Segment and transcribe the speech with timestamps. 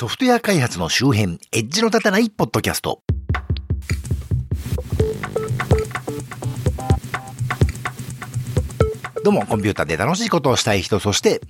[0.00, 3.02] ソフトウェア開発の周辺、エッジの立たないポッドキャスト。
[9.22, 11.42] どうも、コンピューターで楽しいことをしたい人、そして、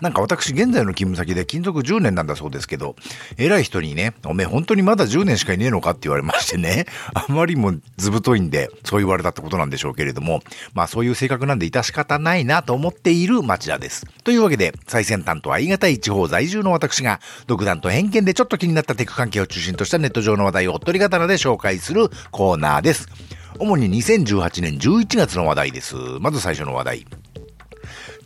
[0.00, 2.94] なんか私、現在の勤務先で勤続10年なんだそうですけど、
[3.36, 5.90] 偉い人にね、おめえ本当にまだ10年しかいねえのか？
[5.90, 10.42] って言われましてね、 あまりもずぶといんで、そう言われたってことなんでしょうけれども、
[10.74, 14.06] まあそういう性格なんで致し方ないなと思っている町田です。
[14.22, 23.08] というわけで、最先端とありがたい地方在住の私が、独断と偏見でちょっと気になったテク関係を中心としたネット上の話題をおっとり刀で紹介するコーナーです。
[23.58, 25.96] 主に2018年11月の話題です。
[26.20, 27.06] まず最初の話題。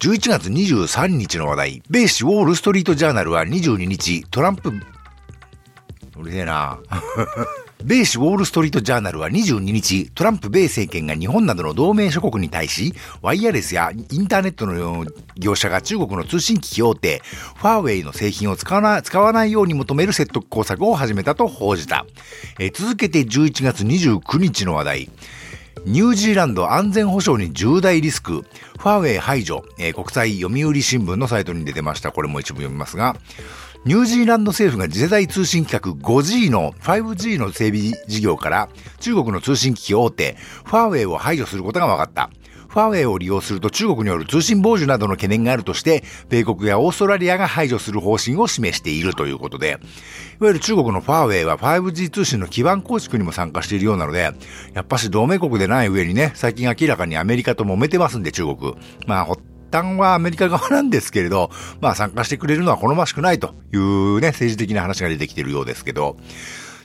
[0.03, 6.81] 11月23日の話題、米紙ウォールストリートジャーナルは22日、トランプ、うるせえな
[7.87, 15.07] 米紙ウォールストリートジャーナルは22日、トランプ米政権が日本などの同盟諸国に対し、ワイヤレスやインターネットの
[15.37, 17.23] 業者が中国の通信機器大手、
[17.55, 22.07] ファーウェイの製品を使わな使わないように求める説得工作を始めたと報じた。
[22.59, 25.11] え続けて11月29日の話題。
[25.85, 32.13] ニュージーランド安全保障に重大リスク、ファーウェイ排除、えー、国際読売新聞のサイトに出てました。
[32.13, 33.17] これも一部読みますが、
[33.85, 38.69] ニュージーランド政府が次世代通信規格 5G の 5G の整備事業から
[39.01, 42.31] 中国の通信機器大手、ファーウェイを排除することが分かった。
[42.73, 54.33] ファーウェイを利用すると中国による通信傍受などの懸念があるとして、米国やオーストラリアが排除する方針を示しているということで、いわゆる中国のファーウェイは 5G 通信の基盤構築にも参加しているようなので、
[54.73, 58.75] やっぱし同盟国でない上にね、最近明らかにアメリカと揉めてますんで中国。
[59.07, 61.51] まあ、発端はアメリカ側なんですけれど、
[61.81, 66.17] まあ参加してくれるのは好ましくないというね、政治的な話が出てきているようですけど、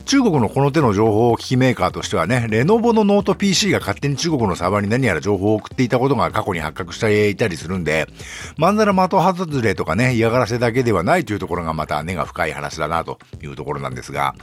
[0.08, 8.08] 中国のこの手の情報機器メーカーとしてはね、レノボのノート PC が勝手に中国のサーバーに何やら情報を送っていたことが過去に発覚していたりするんで、
[8.56, 14.34] まんざら的外れとかね、嫌がらせだけではないというところがまた根が深い話だなというところなんですが、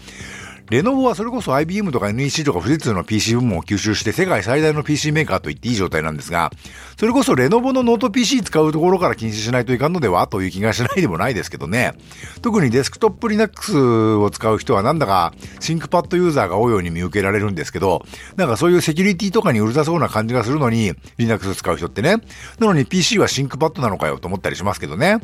[0.70, 6.50] レノボはそれこそ IBM とか NEC とか富士通の PC 部門を吸収して世界最大の PC メーカーと言っていい状態なんですが、
[6.98, 11.92] それこそレノボのノート PC 使うところから禁止しないといかんのではという気がしないでもないですけどね。
[12.40, 13.76] 特にデスクトップ Linux
[14.16, 18.02] を使う人はなんだか ThinkPad ユーザーが多いように見受けられるんですけど、
[18.36, 22.16] なんかそういうセキュリティとかにうるさそうな感じがするのに Linux 使う人ってね。
[22.58, 25.18] なのに PC は ThinkPad なのかよと思ったりしますけどね。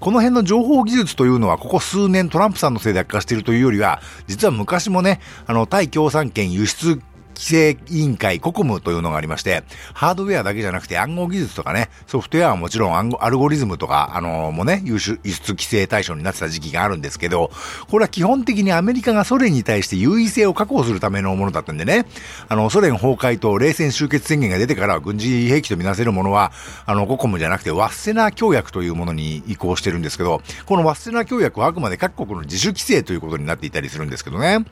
[0.00, 7.00] この辺の情報技術というのは、ここ数年トランプさんのせいで悪化しているというよりは、実は昔もね、あの、対共産圏輸出
[7.36, 17.50] 規制委員会ココムというのがありまして、ハードウェアだけじゃなくて暗号技術とかね、ソフトウェアはもちろんアルゴリズムとか、あのー、もね、輸出規制対象になってた時期があるんですけど、
[17.90, 22.06] これは基本的にアメリカがソ連に対して優位性を確保するためのものだったんでね、
[22.48, 26.52] あの、ソ連崩壊と冷戦終結宣言が出てから軍事兵器とみなせるものは、
[26.86, 34.64] あの、ココムじゃなくてワッセナー協約というものに移行してるんですけど、このワッセナー協約はあくまで各国の自主規制ということになっていたりするんですけどね。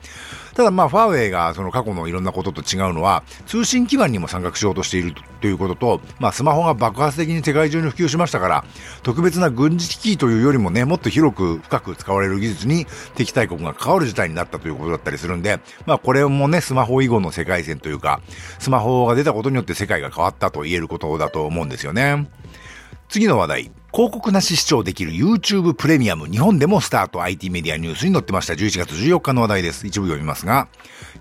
[0.55, 8.65] ただまあ、ファーウェイがその過去のいろんなことと違うのは、通信基盤にも参画しようとしているということと、まあ、スマホが爆発的に世界中に普及しましたから、
[9.03, 18.21] 特別な軍事機器というよりもね、もっと広く深く使われる技術に敵対国が関わる事態になったということだったりするんで、まあ、これもね、スマホ以後の世界線というか、
[18.59, 22.27] スマホが出たことによって世界が変わったと言えることだと思うんですよね。
[23.09, 23.71] 次の話題。
[23.95, 26.27] 広告なし視聴できる YouTube プレミアム。
[26.27, 27.21] 日本でもスタート。
[27.21, 28.51] IT メディアニュースに載ってました。
[28.53, 29.87] 11月14日の話題です。
[29.87, 30.67] 一部読みますが、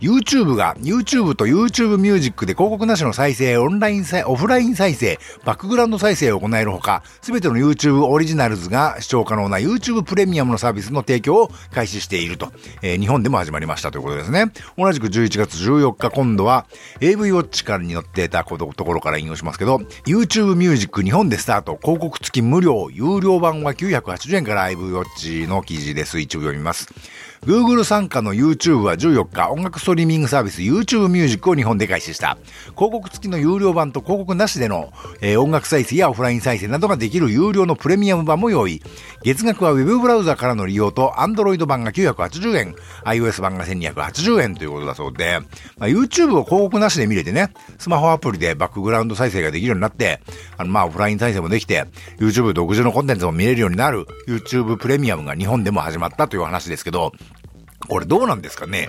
[0.01, 12.53] YouTube が YouTube と YouTube ミュージックで広告なしの再生、オンラインオフライン再生、バックグラウンド再生を行えるほか、すべての YouTube オリジナルズが視聴可能な YouTube プレミアムのサービスの提供を開始していると、
[12.83, 14.51] えー、日本でも始まりましたということですね。
[14.77, 16.67] 同じく11月14日今度は
[17.01, 19.77] AV ウォッチからに載っていたところから引用しますけど、
[20.07, 26.19] YouTube ミュージック日本でスタート、広告付き無料、有料版は980円からライブウォッチの記事です。
[26.19, 26.89] 一部読みます。
[27.47, 32.39] Google 参加の YouTube は14日、音楽ストリーミングサービス YouTube Music を日本で開始した。
[32.75, 38.81] 広告付きの有料版と広告なしでの、えー、音楽再生やオフライン再生などができる有料のプレミアム版も用意。
[39.25, 42.75] 月額は Web ブラウザからの利用と Android 版が980円、
[43.05, 45.41] iOS 版が1280円ということだそうで、
[45.77, 50.23] まあ、YouTube を広告なしで見れてね、スマホアプリでバックグラウンド再生ができるようになって、
[50.57, 51.85] あのまあオフライン再生もできて、
[52.19, 57.13] YouTube 独自のコンテンツも見れるようになる YouTube プレミアムが日本でも始まったという話ですけど、
[57.89, 58.89] これどうなんですかね。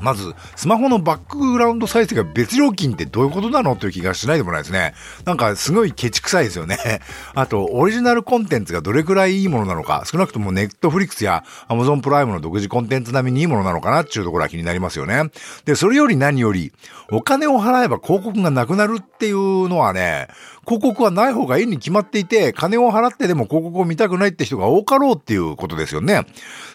[0.00, 3.76] まず、スマホのバックグラウンド再生が別料金ってどういうことなの？
[3.76, 4.94] という気がしないでもないですね。
[5.24, 6.78] なんかすごいケチくさいですよね。
[7.34, 15.24] あと、オリジナルコンテンツがどれくらいいいものなのか、少なくともネットフリックスやアマゾンプライムの独自コンテンツ並みにいいものなのかなっていうところは気になりますよね。
[15.64, 16.72] で、それより何より、
[17.10, 20.28] お金を払えば広告がなくなるっていうのはね、
[20.66, 26.26] 広告はない方がいいに決まっていて、金を払ってでも広告を見たくないって人が多かろうっていうことですよね。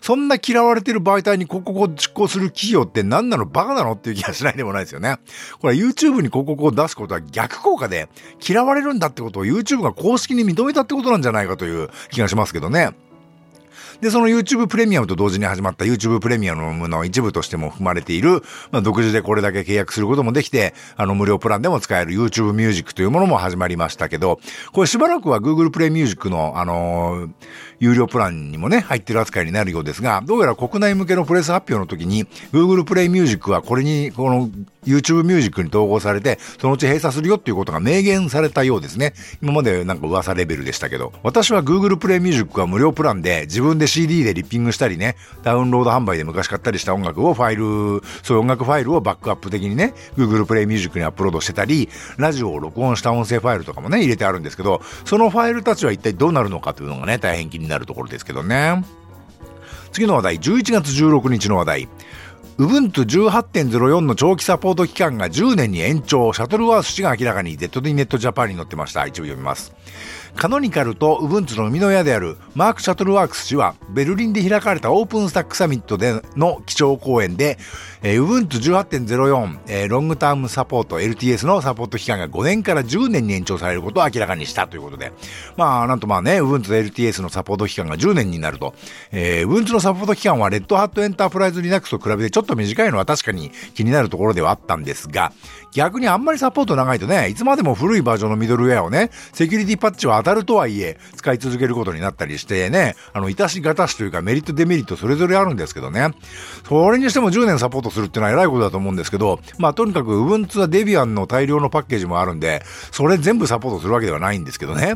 [0.01, 5.17] そんな嫌われてる媒体に広告を実行する企業って何なのバカなのっていう気がしないでもないですよね。
[5.59, 8.09] これ YouTube に広告を出すことは逆効果で、
[8.45, 12.91] 嫌われるんだってことを YouTube が公式に認めたってことなんじゃないかという気がしますけどね。
[14.01, 18.41] で、その YouTube プレミアムと同時に始まった YouTube プレミアムの一部としても含まれている、
[18.71, 24.39] まあ、独自でこれだけ契約することもできて、あの無料プランでも使える YouTube Music というものも始まりましたけど、
[24.71, 27.29] これしばらくは Google プレイミュージックの、あのー、
[27.79, 34.49] 有料プランにもね、入ってる扱いになるようですが、どうやら国内向けのプレス発表の時に、Google プレイミュージックはこれに、この
[34.85, 39.13] YouTube ミュージックに統合されて、そのうち閉鎖するよっていうことが明言されたようですね。
[39.41, 41.13] 今までなんか噂レベルでしたけど。
[41.23, 58.83] 私は Google プレイミュージックは無料プランで、自分で CD でリッピングしたりね、ダウンロード販売で昔買ったりした音楽をファイル、そういう音楽ファイルをバックアップ的にね、Google プレイミュージックにアップロードしてたり、ラジオを録音した音声ファイルとかもね、入れてあるんですけど、そのファイルたちは一体どうなるのかというのがね、大変気になるところですけどね。
[59.91, 61.89] 次の話題、11月16日の話題。
[62.57, 69.07] Ubuntu 18.04の長期サポート期間が10年に延長、シャトルワース氏が明らかに ZD ネットジャパンに載ってました。
[69.07, 69.73] 一部読みます。
[70.35, 77.59] カノニカルと Ubuntu の生みの親であるマーク・シャトルワークス氏はベルリンで開かれたオープンスタックサミットでの基調講演で、
[78.01, 85.13] えー、Ubuntu 18.04、えー、ロングタームサポート LTS のサポート期間が5年から10年に延長されることを明らかにしたということで、
[85.55, 88.73] まあなんとまあね、Ubuntu LTS のサポート期間が10年になると、
[89.11, 95.33] えー、Ubuntu のサポート期間はレッドハットエンタープライズ Linux と比べてちょっとょっと短いのは確かに気になるところではあったんですが、
[95.73, 106.13] 逆にあんまりサポート長いとね、いつまでも古いバージョンのミドルウェアをね、セキュリティパッチは当たるとはいえ、使い続けることになったりしてね、あの、いたしがたしというかメリットデメリットそれぞれあるんですけどね。
[106.67, 114.95] それにしても10年サポートするっていうのは偉いことだと思うんですけど、まあとにかく Ubuntu はデビアンの大量のパッケージもあるんで、それ全部サポートするわけではないんですけどね。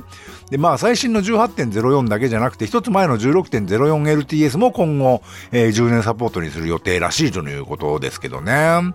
[0.51, 5.21] で、まあ最新の18.04だけじゃなくて、一つ前の 16.04LTS も今後、
[5.51, 8.93] えー、10年サポートにする予定らしいということですけどね。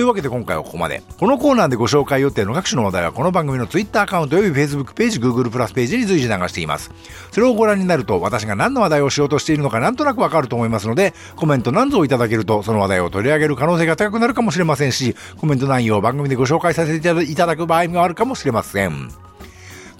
[0.00, 1.02] というわけで今回はここまで。
[1.18, 6.90] このコーナーでご紹介予定の各種の話題はこの番組の Twitter アカウント及び Facebook ページ、Google プラスページに随時流しています。
[7.32, 19.29] それをご覧になると私が何の話題をしようとしているのかなんとなくわかると思いますので、コメント何ぞいただけるとその話題を取り上げる可能性が高くなるかもしれませんし、コメント内容を番組でご紹介させていただく場合もあるかもしれません。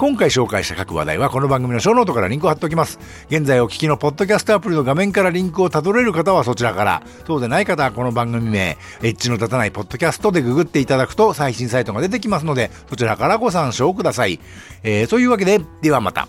[0.01, 2.99] 今回紹介した各話題はこの番組のショーノートからリンクを貼っておきます。
[3.29, 14.41] 現在お聞きのポッドキャストアプリの画面からリンクをたどれる方はそちらから、そうでない方はこの番組名、エッジの立たないポッドキャストでググっていただくと最新サイトが出てきますので、そちらからご参照ください。
[14.85, 16.29] えー、というわけで、ではまた。